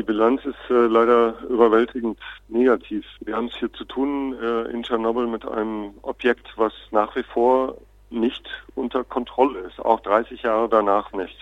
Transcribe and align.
die 0.00 0.06
Bilanz 0.06 0.42
ist 0.46 0.70
äh, 0.70 0.86
leider 0.86 1.34
überwältigend 1.50 2.18
negativ. 2.48 3.04
Wir 3.20 3.36
haben 3.36 3.48
es 3.48 3.56
hier 3.56 3.70
zu 3.70 3.84
tun 3.84 4.34
äh, 4.42 4.62
in 4.70 4.82
Tschernobyl 4.82 5.26
mit 5.26 5.46
einem 5.46 5.92
Objekt, 6.00 6.54
was 6.56 6.72
nach 6.90 7.14
wie 7.16 7.22
vor 7.22 7.76
nicht 8.08 8.48
unter 8.76 9.04
Kontrolle 9.04 9.58
ist, 9.58 9.78
auch 9.78 10.00
30 10.00 10.42
Jahre 10.42 10.70
danach 10.70 11.12
nicht. 11.12 11.36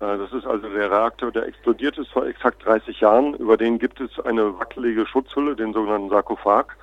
Äh, 0.00 0.18
das 0.18 0.32
ist 0.32 0.44
also 0.44 0.68
der 0.68 0.90
Reaktor, 0.90 1.30
der 1.30 1.46
explodiert 1.46 1.96
ist 1.96 2.10
vor 2.10 2.26
exakt 2.26 2.64
30 2.66 2.98
Jahren. 2.98 3.34
Über 3.34 3.56
den 3.56 3.78
gibt 3.78 4.00
es 4.00 4.18
eine 4.18 4.58
wackelige 4.58 5.06
Schutzhülle, 5.06 5.54
den 5.54 5.72
sogenannten 5.72 6.10
Sarkophag, 6.10 6.76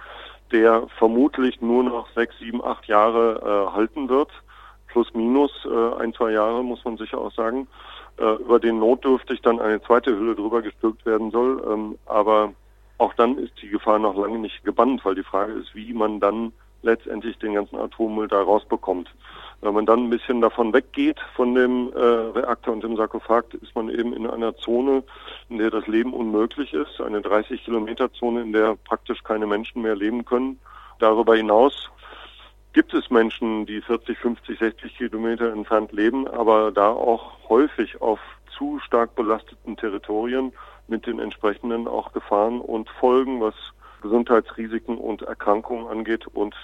der 0.54 0.88
vermutlich 0.98 1.60
nur 1.60 1.84
noch 1.84 2.08
sechs, 2.16 2.40
sieben, 2.40 2.64
acht 2.64 2.86
Jahre 2.86 3.68
äh, 3.70 3.76
halten 3.76 4.08
wird. 4.08 4.32
Plus 4.88 5.14
minus 5.14 5.52
äh, 5.66 6.02
ein, 6.02 6.14
zwei 6.14 6.32
Jahre, 6.32 6.64
muss 6.64 6.86
man 6.86 6.96
sicher 6.96 7.18
auch 7.18 7.34
sagen. 7.34 7.68
Äh, 8.18 8.36
über 8.36 8.60
den 8.60 8.80
notdürftig 8.80 9.42
dann 9.42 9.60
eine 9.60 9.82
zweite 9.82 10.16
Hülle 10.16 10.36
drüber 10.36 10.62
gestülpt 10.62 11.06
werden 11.06 11.32
soll. 11.32 11.64
Ähm, 11.68 11.98
aber 12.06 12.54
auch 12.98 13.14
dann 13.16 13.38
ist 13.38 13.54
die 13.62 13.70
Gefahr 13.70 14.00
noch 14.00 14.16
lange 14.16 14.38
nicht 14.38 14.64
gebannt, 14.64 15.04
weil 15.04 15.16
die 15.16 15.24
Frage 15.24 15.54
ist, 15.54 15.74
wie 15.74 15.94
man 15.94 16.20
dann 16.20 16.54
letztendlich 16.84 17.38
den 17.40 17.54
ganzen 17.54 17.78
Atommüll 17.78 18.28
da 18.28 18.42
rausbekommt. 18.42 19.10
Wenn 19.62 19.74
man 19.74 19.86
dann 19.86 20.06
ein 20.06 20.10
bisschen 20.10 20.42
davon 20.42 20.74
weggeht, 20.74 21.20
von 21.36 21.54
dem 21.54 21.92
äh, 21.94 22.00
Reaktor 22.00 22.74
und 22.74 22.84
dem 22.84 22.96
Sarkophag, 22.96 23.44
ist 23.62 23.76
man 23.76 23.90
eben 23.90 24.14
in 24.14 24.28
einer 24.28 24.56
Zone, 24.56 25.04
in 25.50 25.60
der 25.60 25.70
das 25.70 25.88
Leben 25.88 26.14
unmöglich 26.14 26.74
ist. 26.74 27.00
Eine 27.00 27.22
30 27.22 27.64
Kilometer 27.64 28.12
Zone, 28.14 28.42
in 28.42 28.54
der 28.54 28.76
praktisch 28.76 29.24
keine 29.24 29.46
Menschen 29.46 29.84
mehr 29.84 29.96
leben 29.96 30.26
können. 30.26 30.60
Darüber 31.00 31.36
hinaus 31.36 31.90
gibt 32.74 32.94
es 32.94 33.10
Menschen, 33.10 33.66
die 33.66 33.82
40, 33.82 34.18
50, 34.18 34.60
60 34.60 34.98
Kilometer 34.98 35.52
entfernt 35.52 35.92
leben, 35.92 36.28
aber 36.28 36.72
da 36.72 36.90
auch 36.90 37.50
häufig 37.50 38.02
auf 38.02 38.20
zu 38.58 38.80
stark 38.80 39.16
belasteten 39.16 39.78
Territorien 39.78 40.54
mit 40.88 41.08
den 41.08 41.20
entsprechenden 41.20 41.88
auch 41.88 42.12
Gefahren 42.14 42.62
und 42.62 42.90
Folgen, 42.90 43.42
was 43.42 43.56
Gesundheitsrisiken 44.02 44.98
und 44.98 45.22
Erkrankungen 45.22 45.88
angeht 45.88 46.28
und 46.28 46.56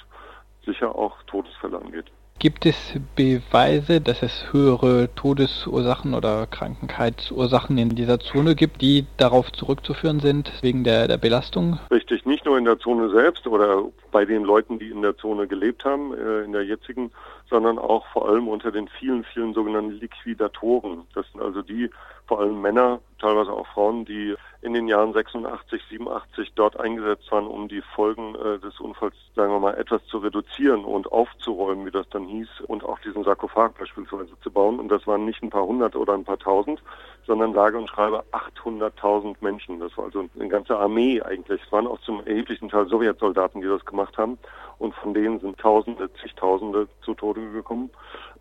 sicher 0.66 0.96
auch 0.96 1.24
Todesfälle 1.24 1.80
angeht. 1.80 2.06
Gibt 2.40 2.68
es 2.68 2.76
Beweise, 3.16 4.00
dass 4.00 4.22
es 4.22 4.54
höhere 4.54 5.10
Todesursachen 5.16 6.14
oder 6.14 6.46
Krankheitsursachen 6.46 7.80
in 7.80 7.96
dieser 7.96 8.20
Zone 8.20 8.54
gibt, 8.54 8.84
die 8.84 9.08
darauf 9.18 9.52
zurückzuführen 9.52 10.20
sind 10.20 10.52
wegen 10.62 10.84
der, 10.84 11.08
der 11.08 11.18
Belastung? 11.18 11.80
Richtig, 11.90 12.07
nicht 12.28 12.46
nur 12.46 12.58
in 12.58 12.66
der 12.66 12.78
Zone 12.78 13.10
selbst 13.10 13.48
oder 13.48 13.86
bei 14.12 14.26
den 14.26 14.44
Leuten, 14.44 14.78
die 14.78 14.90
in 14.90 15.02
der 15.02 15.18
Zone 15.18 15.48
gelebt 15.48 15.86
haben, 15.86 16.14
äh, 16.14 16.44
in 16.44 16.52
der 16.52 16.66
jetzigen, 16.66 17.12
sondern 17.50 17.80
auch 17.80 18.06
vor 18.08 18.28
allem 18.28 18.48
unter 18.48 18.72
den 18.72 18.88
vielen, 18.88 19.24
vielen 19.24 19.54
sogenannten 19.54 19.94
Liquidatoren. 20.00 21.04
Das 21.16 21.26
sind 21.32 21.42
also 21.42 21.62
die, 21.62 21.90
vor 22.28 22.42
allem 22.42 22.62
Männer, 22.62 23.00
teilweise 23.20 23.52
auch 23.52 23.66
Frauen, 23.68 24.06
die 24.06 24.36
in 24.62 24.74
den 24.74 24.88
Jahren 24.88 25.14
86, 25.14 25.82
87 25.90 26.54
dort 26.56 26.80
eingesetzt 26.80 27.32
waren, 27.32 27.48
um 27.48 27.68
die 27.68 27.82
Folgen 27.96 28.36
äh, 28.36 28.60
des 28.60 28.80
Unfalls, 28.80 29.16
sagen 29.36 29.52
wir 29.52 29.60
mal, 29.60 29.76
etwas 29.76 30.06
zu 30.08 30.18
reduzieren 30.18 30.84
und 30.84 31.12
aufzuräumen, 31.12 31.86
wie 31.86 31.92
das 31.92 32.10
dann 32.10 32.26
hieß, 32.26 32.50
und 32.68 32.84
auch 32.84 33.00
diesen 33.00 33.24
Sarkophag 33.24 33.78
beispielsweise 33.78 34.40
zu 34.42 34.52
bauen. 34.52 34.80
Und 34.80 34.90
das 34.90 35.06
waren 35.06 35.26
nicht 35.26 35.44
ein 35.44 35.50
paar 35.50 35.66
hundert 35.66 35.96
oder 35.96 36.14
ein 36.14 36.24
paar 36.24 36.40
tausend, 36.40 36.82
sondern 37.28 37.54
sage 37.54 37.78
und 37.78 37.90
schreibe 37.90 38.24
800.000 38.32 39.36
Menschen. 39.42 39.80
Das 39.80 39.96
war 39.98 40.06
also 40.06 40.28
eine 40.40 40.48
ganze 40.48 40.78
Armee 40.78 41.22
eigentlich. 41.22 41.62
Es 41.64 41.72
waren 41.72 41.86
auch 41.86 42.00
zum 42.02 42.26
erheblichen 42.26 42.70
Teil 42.70 42.88
Sowjetsoldaten, 42.88 43.62
die 43.62 43.68
das 43.68 43.86
gemacht 43.86 44.18
haben. 44.18 44.38
Und 44.80 44.96
von 44.96 45.14
denen 45.14 45.40
sind 45.40 45.58
Tausende, 45.58 46.10
zigtausende 46.22 46.88
zu 47.02 47.14
Tode 47.16 47.52
gekommen. 47.52 47.90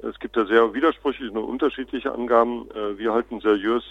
Es 0.03 0.19
gibt 0.19 0.37
da 0.37 0.45
sehr 0.47 0.75
widersprüchliche 0.75 1.33
und 1.33 1.45
unterschiedliche 1.45 2.13
Angaben. 2.13 2.69
Äh, 2.71 2.99
wir 2.99 3.13
halten 3.13 3.41
seriös 3.41 3.85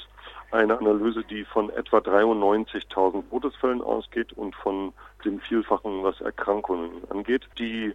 eine 0.52 0.78
Analyse, 0.78 1.24
die 1.24 1.44
von 1.44 1.70
etwa 1.72 1.98
93.000 1.98 3.24
Todesfällen 3.30 3.82
ausgeht 3.82 4.34
und 4.34 4.56
von 4.56 4.94
dem 5.24 5.40
Vielfachen, 5.40 6.04
was 6.04 6.22
Erkrankungen 6.22 6.90
angeht. 7.10 7.44
Die 7.58 7.94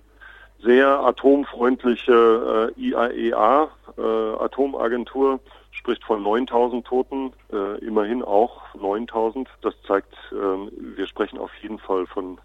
sehr 0.62 1.00
atomfreundliche 1.00 2.72
äh, 2.76 2.80
IAEA, 2.80 3.68
e 3.96 4.00
äh, 4.00 4.44
Atomagentur, 4.44 5.40
spricht 5.70 6.04
von 6.04 6.22
9000 6.22 6.86
Toten, 6.86 7.32
äh, 7.52 7.78
immerhin 7.78 8.22
auch 8.22 8.74
9000. 8.74 9.48
Das 9.62 9.74
zeigt, 9.86 10.12
äh, 10.32 10.34
wir 10.34 11.06
sprechen 11.06 11.38
auf 11.38 11.54
jeden 11.62 11.78
Fall 11.78 12.06
von 12.06 12.38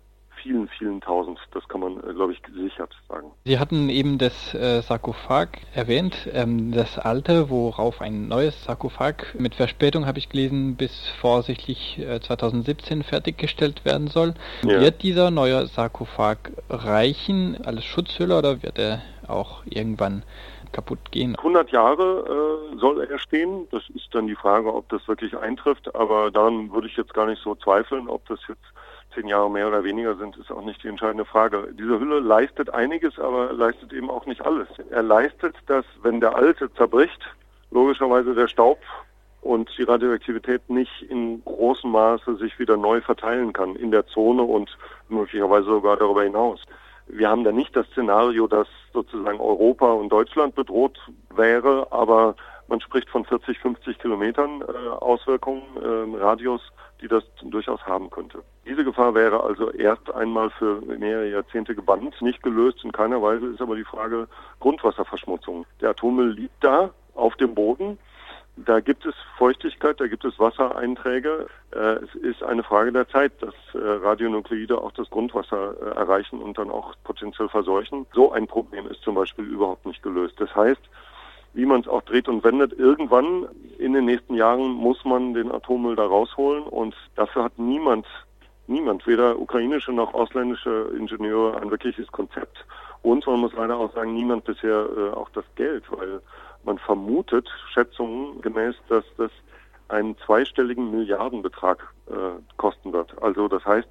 vielen, 0.46 0.68
vielen 0.68 1.02
Tausend. 1.02 1.40
Das 1.54 1.68
kann 1.68 1.82
man, 1.82 1.98
äh, 1.98 2.14
glaube 2.14 2.34
ich, 2.34 2.42
gesichert 2.44 2.94
sagen. 3.10 3.32
Sie 3.46 3.58
hatten 3.58 3.90
eben 3.90 4.18
das 4.18 4.54
äh, 4.54 4.82
Sarkophag 4.82 5.48
erwähnt, 5.74 6.30
ähm, 6.32 6.72
das 6.72 7.00
alte, 7.00 7.50
worauf 7.50 8.00
ein 8.00 8.28
neues 8.28 8.64
Sarkophag 8.64 9.34
mit 9.38 9.56
Verspätung, 9.56 10.06
habe 10.06 10.20
ich 10.20 10.30
gelesen, 10.30 10.76
bis 10.76 11.08
vorsichtig 11.20 11.98
äh, 11.98 12.20
2017 12.20 13.04
fertiggestellt 13.04 13.86
werden 13.86 14.08
soll. 14.08 14.36
Ja. 14.64 14.80
Wird 14.82 15.02
dieser 15.02 15.32
neue 15.32 15.66
Sarkophag 15.66 16.38
reichen 16.70 17.58
als 17.66 17.84
Schutzhülle 17.84 18.38
oder 18.38 18.62
wird 18.62 18.78
er 18.78 19.02
auch 19.28 19.64
irgendwann 19.66 20.24
kaputt 20.72 21.12
gehen. 21.12 21.36
100 21.38 21.72
Jahre 21.72 22.70
äh, 22.74 22.78
soll 22.78 23.02
er 23.02 23.18
stehen. 23.18 23.68
Das 23.72 23.82
ist 23.96 24.14
dann 24.14 24.28
die 24.28 24.36
Frage, 24.36 24.72
ob 24.74 24.90
das 24.90 25.08
wirklich 25.08 25.36
eintrifft. 25.36 25.96
Aber 25.96 26.30
daran 26.30 26.72
würde 26.72 26.88
ich 26.88 26.98
jetzt 26.98 27.14
gar 27.14 27.26
nicht 27.26 27.42
so 27.42 27.56
zweifeln, 27.56 28.08
ob 28.10 28.28
das 28.28 28.40
jetzt 28.48 28.66
zehn 29.16 29.28
Jahre 29.28 29.50
mehr 29.50 29.68
oder 29.68 29.84
weniger 29.84 30.16
sind, 30.16 30.38
ist 30.38 30.52
auch 30.52 30.64
nicht 30.64 30.84
die 30.84 30.88
entscheidende 30.88 31.26
Frage. 31.26 31.70
Diese 31.74 32.00
Hülle 32.00 32.20
leistet 32.20 32.70
einiges, 32.74 33.18
aber 33.18 33.54
leistet 33.54 33.94
eben 33.94 34.10
auch 34.10 34.26
nicht 34.26 34.46
alles. 34.46 34.68
Er 34.92 35.02
leistet, 35.02 35.56
dass 35.68 35.86
wenn 36.04 36.20
der 36.20 36.36
alte 36.36 36.72
zerbricht, 36.74 37.22
logischerweise 37.72 38.36
der 38.36 38.48
Staub 38.48 38.80
und 39.42 39.70
die 39.78 39.84
Radioaktivität 39.84 40.70
nicht 40.70 41.04
in 41.04 41.44
großem 41.46 41.92
Maße 41.92 42.36
sich 42.36 42.58
wieder 42.60 42.78
neu 42.78 43.02
verteilen 43.02 43.54
kann 43.54 43.76
in 43.76 43.92
der 43.92 44.06
Zone 44.08 44.44
und 44.44 44.78
möglicherweise 45.08 45.66
sogar 45.66 45.98
darüber 45.98 46.24
hinaus. 46.24 46.62
Wir 47.08 47.30
haben 47.30 47.44
da 47.44 47.52
nicht 47.52 47.76
das 47.76 47.86
Szenario, 47.88 48.48
dass 48.48 48.68
sozusagen 48.92 49.40
Europa 49.40 49.92
und 49.92 50.10
Deutschland 50.10 50.56
bedroht 50.56 50.98
wäre, 51.36 51.88
aber 51.92 52.36
man 52.68 52.82
spricht 52.82 53.10
von 53.10 53.26
40, 53.26 53.60
50 53.60 54.00
Kilometern 54.00 54.62
äh, 54.62 54.88
Auswirkungen, 54.90 55.64
äh, 55.82 56.18
Radius, 56.18 56.62
die 57.02 57.08
das 57.08 57.24
durchaus 57.42 57.86
haben 57.86 58.10
könnte. 58.10 58.44
Diese 58.66 58.84
Gefahr 58.84 59.14
wäre 59.14 59.44
also 59.44 59.70
erst 59.72 60.12
einmal 60.14 60.50
für 60.50 60.82
mehrere 60.82 61.30
Jahrzehnte 61.30 61.76
gebannt, 61.76 62.20
nicht 62.22 62.42
gelöst. 62.42 62.84
In 62.84 62.92
keiner 62.92 63.22
Weise 63.22 63.48
ist 63.48 63.62
aber 63.62 63.76
die 63.76 63.84
Frage 63.84 64.28
Grundwasserverschmutzung. 64.60 65.66
Der 65.82 65.92
Atommüll 65.92 66.32
liegt 66.32 66.64
da 66.64 66.92
auf 67.14 67.36
dem 67.36 67.54
Boden. 67.54 67.98
Da 68.58 68.80
gibt 68.80 69.06
es 69.06 69.14
Feuchtigkeit, 69.38 70.00
da 70.00 70.08
gibt 70.08 70.24
es 70.24 70.40
Wassereinträge. 70.40 71.48
Äh, 71.72 71.78
es 71.78 72.16
ist 72.16 72.42
eine 72.42 72.64
Frage 72.64 72.94
der 72.94 73.08
Zeit, 73.10 73.34
dass 73.42 73.54
äh, 73.74 73.78
Radionukleide 73.78 74.82
auch 74.82 74.94
das 74.94 75.10
Grundwasser 75.10 75.76
äh, 75.82 75.98
erreichen 75.98 76.42
und 76.42 76.58
dann 76.58 76.72
auch 76.72 76.94
potenziell 77.04 77.50
verseuchen. 77.50 78.06
So 78.14 78.32
ein 78.32 78.48
Problem 78.48 78.88
ist 78.88 79.02
zum 79.02 79.16
Beispiel 79.16 79.46
überhaupt 79.46 79.86
nicht 79.86 80.02
gelöst. 80.02 80.36
Das 80.40 80.56
heißt, 80.56 80.82
wie 81.56 81.66
man 81.66 81.82
es 81.82 81.88
auch 81.88 82.02
dreht 82.02 82.28
und 82.28 82.44
wendet, 82.44 82.74
irgendwann 82.74 83.48
in 83.80 83.94
den 83.94 84.06
nächsten 84.06 84.36
Jahren 84.36 84.72
muss 84.72 85.04
man 85.06 85.34
den 85.34 85.52
Atommüll 85.52 85.96
da 85.96 86.06
rausholen 86.06 86.64
und 86.64 86.94
dafür 87.16 87.46
hat 87.46 87.58
niemand, 87.58 88.06
niemand, 88.68 89.08
weder 89.08 89.40
ukrainische 89.40 89.94
noch 89.94 90.14
ausländische 90.14 90.92
Ingenieure 90.98 91.62
ein 91.62 91.72
wirkliches 91.72 92.12
Konzept. 92.12 92.66
Und 93.02 93.26
man 93.26 93.40
muss 93.40 93.54
leider 93.54 93.78
auch 93.78 93.94
sagen, 93.94 94.14
niemand 94.14 94.44
bisher 94.44 94.88
äh, 94.98 95.10
auch 95.12 95.30
das 95.30 95.46
Geld, 95.56 95.84
weil 95.92 96.22
man 96.66 96.78
vermutet, 96.78 97.48
Schätzungen 97.74 98.42
gemäß, 98.42 98.76
dass 98.90 99.06
das 99.18 99.32
einen 99.88 100.18
zweistelligen 100.26 100.92
Milliardenbetrag 100.92 101.94
äh, 102.08 102.42
kosten 102.58 102.92
wird. 102.92 103.22
Also 103.22 103.48
das 103.48 103.66
heißt, 103.66 103.90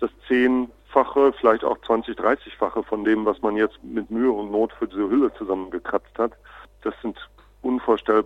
das 0.00 0.10
zehnfache, 0.26 1.32
vielleicht 1.34 1.64
auch 1.64 1.78
20, 1.82 2.18
30-fache 2.18 2.82
von 2.82 3.04
dem, 3.04 3.24
was 3.26 3.42
man 3.42 3.56
jetzt 3.56 3.78
mit 3.84 4.10
Mühe 4.10 4.32
und 4.32 4.50
Not 4.50 4.72
für 4.72 4.88
diese 4.88 5.08
Hülle 5.08 5.32
zusammengekratzt 5.34 6.18
hat, 6.18 6.32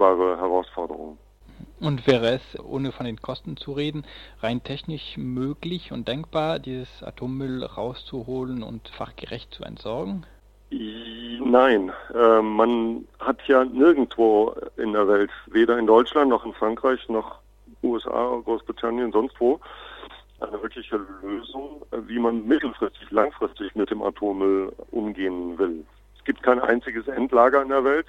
unvorstellbare 0.01 0.39
Herausforderungen. 0.39 1.19
Und 1.79 2.07
wäre 2.07 2.35
es, 2.35 2.59
ohne 2.61 2.93
von 2.93 3.07
den 3.07 3.21
Kosten 3.21 3.57
zu 3.57 3.73
reden, 3.73 4.05
rein 4.43 4.63
technisch 4.63 5.17
möglich 5.17 5.93
und 5.93 6.09
denkbar, 6.09 6.59
dieses 6.59 7.03
Atommüll 7.03 7.65
rauszuholen 7.65 8.63
und 8.63 8.89
fachgerecht 8.89 9.53
zu 9.53 9.65
entsorgen? 9.65 10.27
Nein, 10.71 11.93
äh, 12.15 12.41
man 12.41 13.07
hat 13.19 13.39
ja 13.47 13.65
nirgendwo 13.65 14.55
in 14.77 14.93
der 14.93 15.09
Welt, 15.09 15.31
weder 15.47 15.79
in 15.79 15.87
Deutschland 15.87 16.31
noch 16.31 16.45
in 16.45 16.53
Frankreich 16.53 17.09
noch 17.09 17.39
USA, 17.83 18.41
Großbritannien, 18.45 19.11
sonst 19.11 19.35
wo, 19.41 19.59
eine 20.41 20.63
wirkliche 20.63 21.01
Lösung, 21.23 21.83
wie 22.07 22.19
man 22.19 22.47
mittelfristig, 22.47 23.11
langfristig 23.11 23.75
mit 23.75 23.91
dem 23.91 24.03
Atommüll 24.03 24.73
umgehen 24.91 25.59
will. 25.59 25.85
Es 26.17 26.25
gibt 26.25 26.43
kein 26.43 26.61
einziges 26.61 27.09
Endlager 27.09 27.63
in 27.63 27.69
der 27.69 27.85
Welt. 27.85 28.07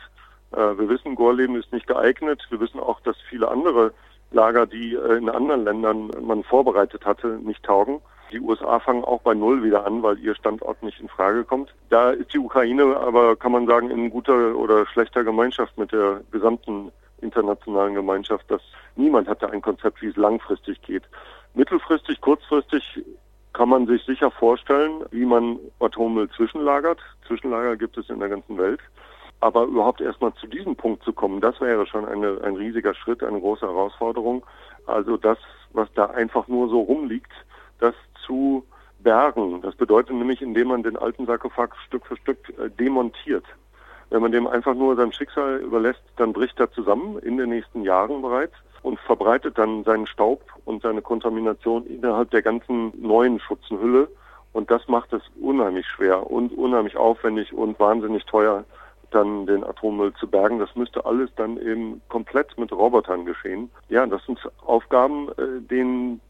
Äh, 0.51 0.77
wir 0.77 0.89
wissen, 0.89 1.15
Gorleben 1.15 1.55
ist 1.55 1.71
nicht 1.71 1.87
geeignet. 1.87 2.45
Wir 2.49 2.59
wissen 2.59 2.79
auch, 2.79 2.99
dass 3.01 3.15
viele 3.29 3.49
andere 3.49 3.93
Lager, 4.31 4.65
die 4.65 4.95
äh, 4.95 5.17
in 5.17 5.29
anderen 5.29 5.65
Ländern 5.65 6.11
man 6.21 6.43
vorbereitet 6.43 7.05
hatte, 7.05 7.39
nicht 7.43 7.63
taugen. 7.63 8.01
Die 8.31 8.39
USA 8.39 8.79
fangen 8.79 9.03
auch 9.03 9.21
bei 9.21 9.33
Null 9.33 9.61
wieder 9.61 9.85
an, 9.85 10.03
weil 10.03 10.17
ihr 10.19 10.35
Standort 10.35 10.81
nicht 10.83 11.01
in 11.01 11.09
Frage 11.09 11.43
kommt. 11.43 11.73
Da 11.89 12.11
ist 12.11 12.33
die 12.33 12.39
Ukraine 12.39 12.95
aber, 12.97 13.35
kann 13.35 13.51
man 13.51 13.67
sagen, 13.67 13.89
in 13.91 14.09
guter 14.09 14.55
oder 14.55 14.85
schlechter 14.85 15.25
Gemeinschaft 15.25 15.77
mit 15.77 15.91
der 15.91 16.21
gesamten 16.31 16.91
internationalen 17.19 17.93
Gemeinschaft, 17.93 18.49
dass 18.49 18.61
niemand 18.95 19.27
hatte 19.27 19.51
ein 19.51 19.61
Konzept, 19.61 20.01
wie 20.01 20.07
es 20.07 20.15
langfristig 20.15 20.81
geht. 20.81 21.03
Mittelfristig, 21.53 22.21
kurzfristig 22.21 23.03
kann 23.53 23.67
man 23.67 23.85
sich 23.85 24.03
sicher 24.05 24.31
vorstellen, 24.31 25.03
wie 25.11 25.25
man 25.25 25.59
Atommüll 25.79 26.29
zwischenlagert. 26.29 26.99
Zwischenlager 27.27 27.75
gibt 27.75 27.97
es 27.97 28.09
in 28.09 28.19
der 28.19 28.29
ganzen 28.29 28.57
Welt. 28.57 28.79
Aber 29.41 29.63
überhaupt 29.63 30.01
erstmal 30.01 30.33
zu 30.35 30.47
diesem 30.47 30.75
Punkt 30.75 31.03
zu 31.03 31.13
kommen, 31.13 31.41
das 31.41 31.59
wäre 31.59 31.85
schon 31.87 32.05
eine, 32.05 32.39
ein 32.43 32.55
riesiger 32.55 32.93
Schritt, 32.93 33.23
eine 33.23 33.39
große 33.39 33.65
Herausforderung. 33.65 34.45
Also 34.85 35.17
das, 35.17 35.37
was 35.73 35.91
da 35.93 36.05
einfach 36.05 36.47
nur 36.47 36.69
so 36.69 36.81
rumliegt, 36.81 37.31
das 37.79 37.95
zu 38.25 38.63
bergen. 38.99 39.61
Das 39.61 39.75
bedeutet 39.75 40.15
nämlich, 40.15 40.41
indem 40.41 40.69
man 40.69 40.83
den 40.83 40.95
alten 40.95 41.25
Sarkophag 41.25 41.69
Stück 41.87 42.05
für 42.05 42.17
Stück 42.17 42.37
äh, 42.59 42.69
demontiert. 42.69 43.45
Wenn 44.11 44.21
man 44.21 44.31
dem 44.31 44.45
einfach 44.45 44.75
nur 44.75 44.95
sein 44.95 45.13
Schicksal 45.13 45.57
überlässt, 45.57 46.03
dann 46.17 46.33
bricht 46.33 46.59
er 46.59 46.71
zusammen 46.71 47.17
in 47.19 47.37
den 47.37 47.49
nächsten 47.49 47.83
Jahren 47.83 48.21
bereits 48.21 48.53
und 48.83 48.99
verbreitet 48.99 49.57
dann 49.57 49.83
seinen 49.83 50.05
Staub 50.05 50.43
und 50.65 50.81
seine 50.81 51.01
Kontamination 51.01 51.85
innerhalb 51.85 52.29
der 52.31 52.41
ganzen 52.41 52.91
neuen 53.01 53.39
Schutzenhülle. 53.39 54.09
Und 54.53 54.69
das 54.69 54.87
macht 54.87 55.13
es 55.13 55.21
unheimlich 55.41 55.87
schwer 55.87 56.29
und 56.29 56.51
unheimlich 56.57 56.97
aufwendig 56.97 57.53
und 57.53 57.79
wahnsinnig 57.79 58.25
teuer, 58.25 58.65
dann 59.11 59.45
den 59.45 59.63
Atommüll 59.63 60.13
zu 60.13 60.27
bergen. 60.27 60.59
Das 60.59 60.75
müsste 60.75 61.05
alles 61.05 61.29
dann 61.35 61.57
eben 61.57 62.01
komplett 62.09 62.57
mit 62.57 62.71
Robotern 62.71 63.25
geschehen. 63.25 63.69
Ja, 63.89 64.05
das 64.05 64.25
sind 64.25 64.39
Aufgaben, 64.65 65.29
äh, 65.29 65.61
denen 65.69 66.21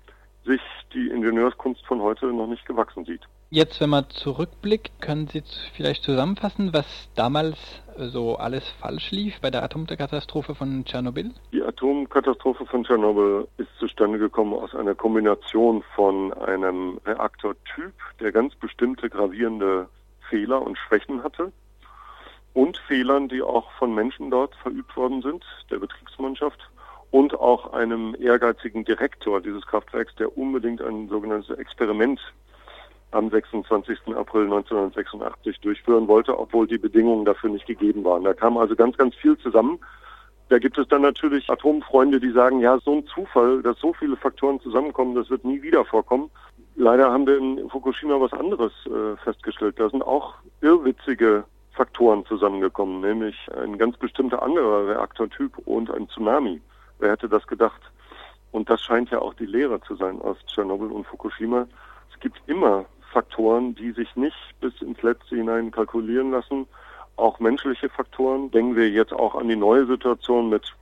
sich 0.46 0.62
die 0.94 1.10
Ingenieurskunst 1.10 1.86
von 1.86 2.02
heute 2.02 2.28
noch 2.28 2.48
nicht 2.48 2.66
gewachsen 2.66 3.06
sieht. 3.06 3.22
Jetzt, 3.54 3.82
wenn 3.82 3.90
man 3.90 4.10
zurückblickt, 4.10 5.02
können 5.02 5.28
Sie 5.28 5.44
vielleicht 5.76 6.04
zusammenfassen, 6.04 6.74
was 6.74 6.86
damals 7.16 7.58
so 7.98 8.38
alles 8.38 8.68
falsch 8.80 9.12
lief 9.12 9.42
bei 9.42 9.52
der 9.52 9.62
Atomkatastrophe 9.62 10.56
von 10.56 10.86
Tschernobyl? 10.86 11.32
Die 11.52 11.62
Atomkatastrophe 11.62 12.66
von 12.66 12.86
Tschernobyl 12.86 13.48
ist 13.58 13.70
zustande 13.78 14.20
gekommen 14.20 14.54
aus 14.54 14.74
einer 14.74 14.96
Kombination 14.96 15.84
von 15.96 16.34
einem 16.34 17.00
Reaktortyp, 17.06 17.94
der 18.22 18.32
ganz 18.32 18.56
bestimmte 18.56 19.10
gravierende 19.10 19.90
Fehler 20.30 20.62
und 20.62 20.78
Schwächen 20.78 21.22
hatte 21.22 21.52
und 22.54 22.78
Fehlern, 22.88 23.30
die 23.30 23.42
auch 23.42 23.72
von 23.74 23.94
Menschen 23.94 24.30
dort 24.30 24.56
verübt 24.56 24.96
worden 24.96 25.22
sind, 25.22 25.44
der 25.70 25.80
Betriebsmannschaft 25.80 26.60
und 27.12 27.34
auch 27.40 27.74
einem 27.74 28.16
ehrgeizigen 28.20 28.86
Direktor 28.86 29.42
dieses 29.42 29.66
Kraftwerks, 29.66 30.16
der 30.16 30.38
unbedingt 30.38 30.82
ein 30.82 31.10
sogenanntes 31.10 31.56
Experiment 31.58 32.20
am 33.12 33.30
26. 33.30 34.16
April 34.16 34.44
1986 34.44 35.60
durchführen 35.60 36.08
wollte, 36.08 36.38
obwohl 36.38 36.68
die 36.68 36.78
Bedingungen 36.78 37.26
dafür 37.26 37.50
nicht 37.50 37.66
gegeben 37.66 38.04
waren. 38.06 38.24
Da 38.24 38.34
kam 38.34 38.58
also 38.58 38.76
ganz, 38.76 38.98
ganz 38.98 39.16
viel 39.16 39.38
zusammen. 39.38 39.80
Da 40.48 40.60
gibt 40.60 40.78
es 40.78 40.88
dann 40.88 41.02
natürlich 41.02 41.50
Atomfreunde, 41.50 42.20
die 42.20 42.32
sagen, 42.32 42.60
ja, 42.60 42.78
so 42.80 42.96
ein 42.96 43.08
Zufall, 43.08 43.62
dass 43.62 43.80
so 43.80 43.94
viele 43.94 44.16
Faktoren 44.18 44.60
zusammenkommen, 44.62 45.16
das 45.16 45.30
wird 45.30 45.46
nie 45.46 45.62
wieder 45.62 45.86
vorkommen. 45.86 46.30
Leider 46.76 47.12
haben 47.12 47.28
wir 47.28 47.38
in 47.38 47.70
Fukushima 47.70 48.20
was 48.20 48.34
anderes 48.34 48.72
äh, 48.86 49.18
festgestellt. 49.24 49.76
Da 49.78 49.90
sind 49.90 50.04
auch 50.04 50.36
irrwitzige 50.62 51.44
Faktoren 51.74 52.26
zusammengekommen, 52.26 53.02
nämlich 53.02 53.36
ein 53.56 53.78
ganz 53.78 53.98
bestimmter 53.98 54.42
anderer 54.42 54.88
Reaktortyp 54.88 55.58
und 55.66 55.90
ein 55.92 56.08
Tsunami. 56.10 56.62
Wer 57.00 57.12
hätte 57.12 57.30
das 57.30 57.48
gedacht? 57.48 57.82
Und 58.52 58.70
das 58.70 58.82
scheint 58.82 59.10
ja 59.10 59.20
auch 59.20 59.34
die 59.34 59.46
Lehre 59.46 59.80
zu 59.82 59.96
sein 59.96 60.22
aus 60.22 60.38
Tschernobyl 60.46 60.92
und 60.92 61.08
Fukushima. 61.08 61.68
Es 62.14 62.20
gibt 62.20 62.42
immer 62.48 62.86
Faktoren, 63.12 63.76
die 63.76 63.92
sich 63.92 64.16
nicht 64.16 64.36
bis 64.60 64.82
ins 64.82 65.02
Letzte 65.02 65.36
hinein 65.36 65.72
kalkulieren 65.72 66.32
lassen. 66.32 66.68
Auch 67.16 67.40
menschliche 67.40 67.90
Faktoren. 67.90 68.52
Denken 68.52 68.76
wir 68.76 68.90
jetzt 68.90 69.14
auch 69.14 69.36
an 69.36 69.48
die 69.48 69.56
neue 69.56 69.86
Situation 69.86 70.50
mit 70.50 70.76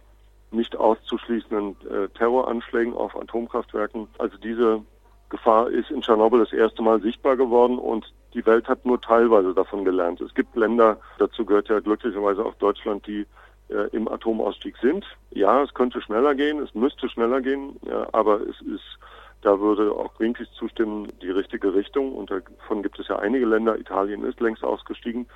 nicht 0.51 0.75
auszuschließenden 0.75 1.75
äh, 1.89 2.07
Terroranschlägen 2.17 2.93
auf 2.93 3.15
Atomkraftwerken. 3.15 4.07
Also 4.17 4.37
diese 4.37 4.81
Gefahr 5.29 5.69
ist 5.69 5.91
in 5.91 6.01
Tschernobyl 6.01 6.39
das 6.39 6.53
erste 6.53 6.81
Mal 6.81 6.99
sichtbar 7.01 7.37
geworden 7.37 7.77
und 7.77 8.11
die 8.33 8.45
Welt 8.45 8.67
hat 8.67 8.85
nur 8.85 9.01
teilweise 9.01 9.53
davon 9.53 9.85
gelernt. 9.85 10.21
Es 10.21 10.33
gibt 10.33 10.55
Länder, 10.55 10.97
dazu 11.17 11.45
gehört 11.45 11.69
ja 11.69 11.79
glücklicherweise 11.79 12.45
auch 12.45 12.53
Deutschland, 12.55 13.05
die 13.07 13.25
äh, 13.69 13.87
im 13.91 14.07
Atomausstieg 14.07 14.75
sind. 14.77 15.05
Ja, 15.31 15.63
es 15.63 15.73
könnte 15.73 16.01
schneller 16.01 16.35
gehen, 16.35 16.59
es 16.59 16.73
müsste 16.75 17.09
schneller 17.09 17.41
gehen, 17.41 17.79
ja, 17.87 18.07
aber 18.13 18.41
es 18.41 18.61
ist, 18.61 18.99
da 19.41 19.59
würde 19.59 19.91
auch 19.91 20.13
Greenpeace 20.15 20.51
zustimmen, 20.53 21.07
die 21.21 21.31
richtige 21.31 21.73
Richtung. 21.73 22.13
Und 22.13 22.31
davon 22.31 22.83
gibt 22.83 22.99
es 22.99 23.07
ja 23.07 23.17
einige 23.17 23.45
Länder. 23.45 23.77
Italien 23.77 24.23
ist 24.23 24.39
längst 24.39 24.63
ausgestiegen. 24.63 25.27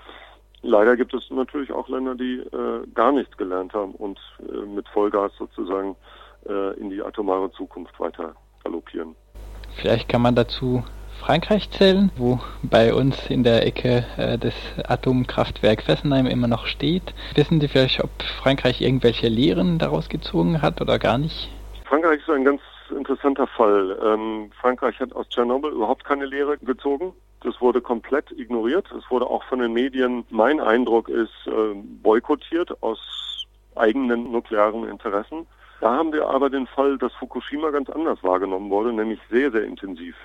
Leider 0.62 0.96
gibt 0.96 1.14
es 1.14 1.30
natürlich 1.30 1.72
auch 1.72 1.90
Länder, 1.90 2.16
die 2.16 2.40
äh, 2.40 2.88
gar 2.94 3.12
nichts 3.12 3.36
gelernt 3.38 3.74
haben 3.74 3.94
und 3.96 4.20
äh, 4.40 4.66
mit 4.66 4.88
Vollgas 4.90 5.32
sozusagen 5.38 5.96
äh, 6.48 6.80
in 6.80 6.90
die 6.90 7.02
atomare 7.02 7.52
Zukunft 7.52 8.00
weiter 8.00 8.34
galoppieren. 8.64 9.16
Vielleicht 9.76 10.08
kann 10.08 10.22
man 10.22 10.36
dazu 10.36 10.84
Frankreich 11.26 11.72
zählen, 11.72 12.12
wo 12.18 12.42
bei 12.64 12.94
uns 12.94 13.30
in 13.30 13.44
der 13.44 13.66
Ecke 13.66 14.06
äh, 14.18 14.38
das 14.38 14.54
Atomkraftwerk 14.86 15.82
Fessenheim 15.82 16.26
immer 16.26 16.50
noch 16.50 16.66
steht. 16.66 17.14
Wissen 17.36 17.62
Sie 17.62 17.70
vielleicht, 17.70 18.04
ob 18.04 18.10
Frankreich 18.42 18.82
irgendwelche 18.82 19.30
Lehren 19.30 19.80
daraus 19.80 20.10
gezogen 20.10 20.62
hat 20.62 20.82
oder 20.82 21.00
gar 21.00 21.18
nicht? 21.18 21.50
Frankreich 21.86 22.20
ist 22.20 22.30
ein 22.30 22.44
ganz 22.44 22.60
interessanter 22.90 23.48
Fall. 23.48 23.98
Ähm, 24.04 24.52
Frankreich 24.60 25.00
hat 25.00 25.14
aus 25.14 25.30
Tschernobyl 25.30 25.72
überhaupt 25.72 26.04
keine 26.04 26.26
Lehre 26.26 26.58
gezogen. 26.58 27.14
Das 27.42 27.62
wurde 27.62 27.80
komplett 27.80 28.30
ignoriert. 28.32 28.92
Es 28.92 29.10
wurde 29.10 29.26
auch 29.26 29.46
von 29.46 29.60
den 29.60 29.72
Medien, 29.72 30.26
mein 30.30 30.60
Eindruck 30.60 31.08
ist, 31.08 31.48
äh, 31.48 31.74
boykottiert 32.04 32.84
aus 32.84 33.00
eigenen 33.76 34.30
nuklearen 34.30 34.90
Interessen. 34.90 35.48
Da 35.80 35.96
haben 35.96 36.12
wir 36.12 36.28
aber 36.28 36.50
den 36.50 36.68
Fall, 36.68 36.98
dass 36.98 37.14
Fukushima 37.14 37.70
ganz 37.70 37.90
anders 37.90 38.22
wahrgenommen 38.24 38.70
wurde, 38.70 38.92
nämlich 38.92 39.20
sehr, 39.30 39.52
sehr 39.52 39.64
intensiv. 39.64 40.16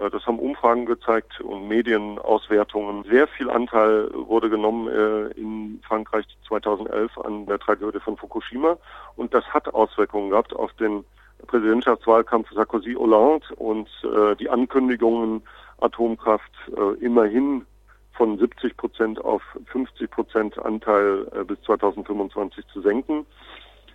Äh, 0.00 0.10
das 0.10 0.26
haben 0.26 0.38
Umfragen 0.38 0.86
gezeigt 0.86 1.40
und 1.40 1.68
Medienauswertungen. 1.68 3.04
Sehr 3.04 3.26
viel 3.28 3.50
Anteil 3.50 4.10
wurde 4.12 4.50
genommen 4.50 4.88
äh, 4.88 5.26
in 5.38 5.80
Frankreich 5.86 6.26
2011 6.48 7.18
an 7.18 7.46
der 7.46 7.58
Tragödie 7.58 8.00
von 8.00 8.16
Fukushima. 8.16 8.76
Und 9.16 9.34
das 9.34 9.44
hat 9.46 9.72
Auswirkungen 9.72 10.30
gehabt 10.30 10.54
auf 10.54 10.72
den 10.74 11.04
Präsidentschaftswahlkampf 11.46 12.50
Sarkozy-Hollande 12.52 13.46
und 13.56 13.88
äh, 14.04 14.34
die 14.36 14.48
Ankündigungen, 14.48 15.42
Atomkraft 15.80 16.52
immerhin 17.00 17.66
von 18.12 18.38
70 18.38 18.76
Prozent 18.76 19.22
auf 19.22 19.42
50 19.66 20.08
Prozent 20.08 20.58
Anteil 20.58 21.26
bis 21.46 21.60
2025 21.62 22.64
zu 22.68 22.80
senken. 22.80 23.26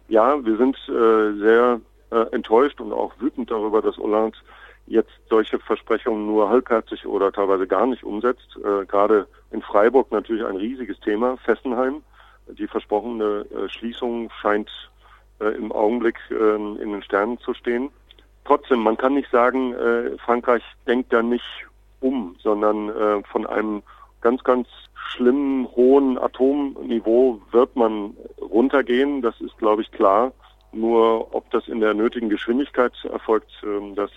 Ja, 0.10 0.44
wir 0.44 0.58
sind 0.58 0.78
sehr 0.86 1.80
enttäuscht 2.32 2.82
und 2.82 2.92
auch 2.92 3.14
wütend 3.20 3.50
darüber, 3.50 3.82
dass 3.82 3.98
Hollande 3.98 4.38
jetzt 4.90 5.12
solche 5.30 5.60
Versprechungen 5.60 6.26
nur 6.26 6.50
halbherzig 6.50 7.06
oder 7.06 7.32
teilweise 7.32 7.68
gar 7.68 7.86
nicht 7.86 8.04
umsetzt. 8.04 8.58
Äh, 8.58 8.86
gerade 8.86 9.28
in 9.52 9.62
Freiburg 9.62 10.12
natürlich 10.12 10.44
ein 10.44 10.58
riesiges 10.58 11.00
Thema. 11.00 11.38
Fessenheim, 11.38 12.02
die 12.48 12.68
versprochene 12.68 13.46
äh, 13.56 13.70
Schließung 13.70 14.30
scheint 14.42 14.70
äh, 15.40 15.56
im 15.56 15.72
Augenblick 15.72 16.18
ähm, 16.32 16.78
in 16.82 16.92
den 16.92 17.04
Sternen 17.04 17.40
zu 17.40 17.54
stehen. 17.54 17.90
Trotzdem, 18.46 18.80
man 18.80 18.98
kann 18.98 19.14
nicht 19.14 19.30
sagen, 19.30 19.74
äh, 19.74 20.18
Frankreich 20.18 20.64
denkt 20.88 21.14
da 21.14 21.22
nicht 21.22 21.46
um, 22.00 22.36
sondern 22.42 22.90
äh, 22.90 23.22
von 23.32 23.46
einem 23.46 23.84
ganz, 24.22 24.44
ganz 24.44 24.68
schlimmen, 24.96 25.68
hohen 25.76 26.18
Atomniveau 26.18 27.42
wird 27.52 27.76
man 27.76 28.16
runtergehen. 28.42 29.22
Das 29.22 29.40
ist, 29.40 29.58
glaube 29.58 29.84
ich, 29.84 29.92
klar. 29.92 30.32
Nur 30.72 31.34
ob 31.34 31.50
das 31.52 31.68
in 31.68 31.80
der 31.80 31.94
nötigen 31.94 32.30
Geschwindigkeit 32.30 32.94
erfolgt, 33.12 33.52
ähm, 33.64 33.96
das 33.96 34.12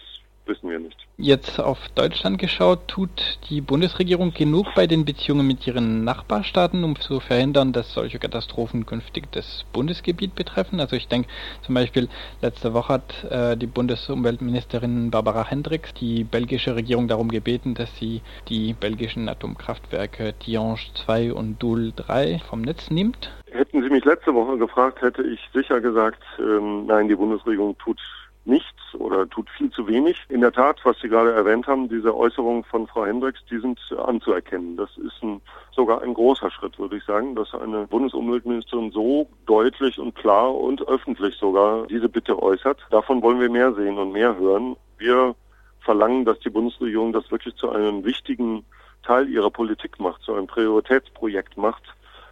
wissen 0.46 0.70
wir 0.70 0.78
nicht. 0.78 0.96
Jetzt 1.16 1.60
auf 1.60 1.78
Deutschland 1.94 2.38
geschaut, 2.38 2.88
tut 2.88 3.38
die 3.48 3.60
Bundesregierung 3.60 4.32
genug 4.32 4.66
bei 4.74 4.86
den 4.86 5.04
Beziehungen 5.04 5.46
mit 5.46 5.66
ihren 5.66 6.04
Nachbarstaaten, 6.04 6.84
um 6.84 6.96
zu 6.96 7.20
verhindern, 7.20 7.72
dass 7.72 7.92
solche 7.92 8.18
Katastrophen 8.18 8.86
künftig 8.86 9.30
das 9.32 9.64
Bundesgebiet 9.72 10.34
betreffen? 10.34 10.80
Also 10.80 10.96
ich 10.96 11.08
denke 11.08 11.28
zum 11.62 11.74
Beispiel, 11.74 12.08
letzte 12.40 12.74
Woche 12.74 12.94
hat 12.94 13.24
äh, 13.30 13.56
die 13.56 13.66
Bundesumweltministerin 13.66 15.10
Barbara 15.10 15.44
Hendricks 15.48 15.94
die 15.94 16.24
belgische 16.24 16.74
Regierung 16.74 17.08
darum 17.08 17.28
gebeten, 17.28 17.74
dass 17.74 17.94
sie 17.98 18.22
die 18.48 18.72
belgischen 18.72 19.28
Atomkraftwerke 19.28 20.34
Tihange 20.38 20.78
2 20.94 21.32
und 21.32 21.62
Doel 21.62 21.92
3 21.94 22.40
vom 22.48 22.62
Netz 22.62 22.90
nimmt. 22.90 23.30
Hätten 23.50 23.82
Sie 23.82 23.90
mich 23.90 24.04
letzte 24.04 24.34
Woche 24.34 24.56
gefragt, 24.56 25.02
hätte 25.02 25.22
ich 25.22 25.38
sicher 25.52 25.80
gesagt, 25.80 26.22
ähm, 26.38 26.86
nein, 26.86 27.08
die 27.08 27.14
Bundesregierung 27.14 27.76
tut 27.76 28.00
nichts 28.44 28.94
oder 28.94 29.28
tut 29.28 29.48
viel 29.50 29.70
zu 29.70 29.86
wenig. 29.86 30.16
In 30.28 30.40
der 30.40 30.52
Tat, 30.52 30.80
was 30.84 30.98
Sie 31.00 31.08
gerade 31.08 31.32
erwähnt 31.32 31.66
haben, 31.66 31.88
diese 31.88 32.16
Äußerungen 32.16 32.64
von 32.64 32.86
Frau 32.86 33.04
Hendricks, 33.04 33.40
die 33.50 33.58
sind 33.58 33.78
anzuerkennen. 33.96 34.76
Das 34.76 34.90
ist 34.98 35.22
ein, 35.22 35.40
sogar 35.74 36.02
ein 36.02 36.14
großer 36.14 36.50
Schritt, 36.50 36.78
würde 36.78 36.96
ich 36.96 37.04
sagen, 37.04 37.34
dass 37.34 37.54
eine 37.54 37.86
Bundesumweltministerin 37.86 38.90
so 38.90 39.28
deutlich 39.46 39.98
und 39.98 40.14
klar 40.14 40.54
und 40.54 40.86
öffentlich 40.88 41.36
sogar 41.36 41.86
diese 41.86 42.08
Bitte 42.08 42.42
äußert. 42.42 42.78
Davon 42.90 43.22
wollen 43.22 43.40
wir 43.40 43.50
mehr 43.50 43.72
sehen 43.74 43.98
und 43.98 44.12
mehr 44.12 44.36
hören. 44.36 44.76
Wir 44.98 45.34
verlangen, 45.80 46.24
dass 46.24 46.38
die 46.40 46.50
Bundesregierung 46.50 47.12
das 47.12 47.30
wirklich 47.30 47.54
zu 47.56 47.70
einem 47.70 48.04
wichtigen 48.04 48.64
Teil 49.02 49.28
ihrer 49.28 49.50
Politik 49.50 49.98
macht, 49.98 50.22
zu 50.22 50.34
einem 50.34 50.46
Prioritätsprojekt 50.46 51.56
macht, 51.56 51.82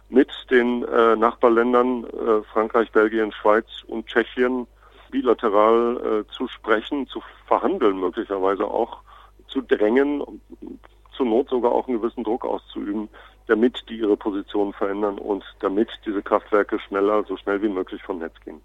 mit 0.09 0.29
den 0.49 0.83
äh, 0.83 1.15
Nachbarländern 1.15 2.05
äh, 2.05 2.43
Frankreich, 2.51 2.91
Belgien, 2.91 3.31
Schweiz 3.31 3.65
und 3.87 4.07
Tschechien 4.07 4.67
bilateral 5.11 6.25
äh, 6.25 6.31
zu 6.33 6.47
sprechen, 6.47 7.07
zu 7.07 7.21
verhandeln, 7.45 7.99
möglicherweise 7.99 8.65
auch 8.65 9.01
zu 9.47 9.61
drängen, 9.61 10.23
zur 11.15 11.25
Not 11.25 11.49
sogar 11.49 11.71
auch 11.71 11.87
einen 11.87 12.01
gewissen 12.01 12.23
Druck 12.23 12.45
auszuüben, 12.45 13.09
damit 13.47 13.83
die 13.89 13.97
ihre 13.97 14.17
Position 14.17 14.73
verändern 14.73 15.19
und 15.19 15.43
damit 15.59 15.89
diese 16.05 16.21
Kraftwerke 16.21 16.79
schneller, 16.79 17.23
so 17.23 17.37
schnell 17.37 17.61
wie 17.61 17.69
möglich 17.69 18.01
vom 18.01 18.19
Netz 18.19 18.33
gehen. 18.43 18.61